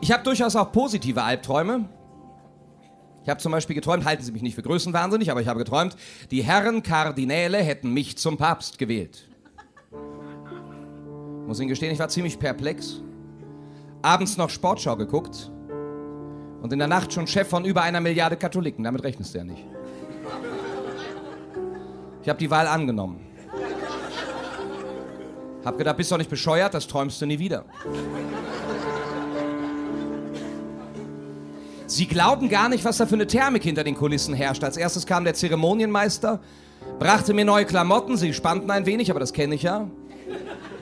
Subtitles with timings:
[0.00, 1.88] Ich habe durchaus auch positive Albträume.
[3.22, 5.96] Ich habe zum Beispiel geträumt, halten Sie mich nicht für größenwahnsinnig, aber ich habe geträumt,
[6.30, 9.28] die Herren Kardinäle hätten mich zum Papst gewählt.
[11.46, 13.00] Muss Ihnen gestehen, ich war ziemlich perplex.
[14.02, 15.50] Abends noch Sportschau geguckt
[16.60, 18.84] und in der Nacht schon Chef von über einer Milliarde Katholiken.
[18.84, 19.64] Damit rechnest du ja nicht.
[22.22, 23.20] Ich habe die Wahl angenommen.
[25.64, 27.64] Hab gedacht, bist doch nicht bescheuert, das träumst du nie wieder.
[31.86, 34.64] Sie glauben gar nicht, was da für eine Thermik hinter den Kulissen herrscht.
[34.64, 36.40] Als erstes kam der Zeremonienmeister,
[36.98, 39.88] brachte mir neue Klamotten, sie spannten ein wenig, aber das kenne ich ja.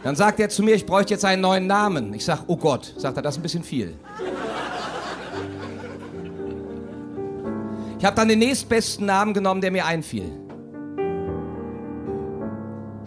[0.05, 2.13] Dann sagt er zu mir, ich bräuchte jetzt einen neuen Namen.
[2.15, 3.95] Ich sag, oh Gott, sagt er, das ist ein bisschen viel.
[7.99, 10.33] Ich habe dann den nächstbesten Namen genommen, der mir einfiel.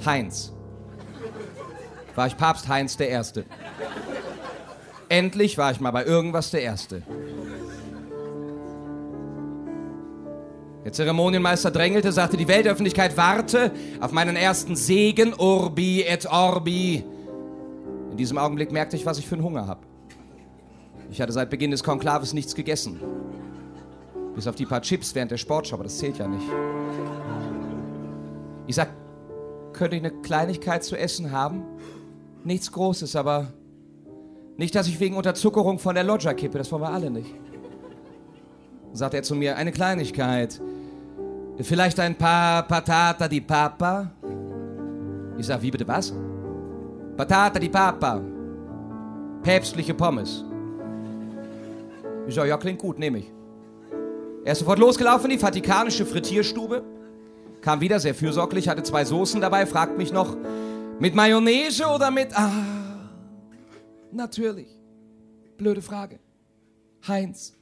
[0.06, 0.54] Heinz.
[2.16, 3.44] War ich Papst Heinz der Erste.
[5.10, 7.04] Endlich war ich mal bei irgendwas der Erste.
[10.86, 17.04] Der Zeremonienmeister drängelte, sagte, die Weltöffentlichkeit warte auf meinen ersten Segen, Urbi et Orbi.
[18.12, 19.82] In diesem Augenblick merkte ich, was ich für einen Hunger habe.
[21.10, 23.00] Ich hatte seit Beginn des Konklaves nichts gegessen.
[24.36, 26.46] Bis auf die paar Chips während der Sportschau, aber das zählt ja nicht.
[28.68, 28.90] Ich sag,
[29.74, 31.64] könnte ich eine Kleinigkeit zu essen haben?
[32.44, 33.54] Nichts Großes, aber
[34.56, 37.34] nicht, dass ich wegen Unterzuckerung von der Loggia kippe, das wollen wir alle nicht.
[38.94, 40.62] Sagt er zu mir, eine Kleinigkeit.
[41.62, 44.12] Vielleicht ein paar Patata di Papa?
[45.38, 46.14] Ich sag, wie bitte was?
[47.16, 48.22] Patata di Papa.
[49.42, 50.44] Päpstliche Pommes.
[52.28, 53.32] Ich sag, ja, klingt gut, nehme ich.
[54.44, 56.84] Er ist sofort losgelaufen in die Vatikanische Frittierstube,
[57.62, 60.38] kam wieder sehr fürsorglich, hatte zwei Soßen dabei, fragt mich noch,
[61.00, 62.38] mit Mayonnaise oder mit...
[62.38, 62.52] Ah,
[64.12, 64.68] natürlich.
[65.58, 66.20] Blöde Frage.
[67.08, 67.54] Heinz.